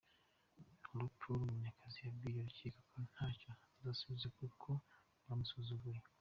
[0.97, 3.49] Leopold Munyakazi yabwiye urukiko ko ntacyo
[3.81, 4.69] arusubiza kuko
[5.25, 5.99] ‘bamusuzuguye’.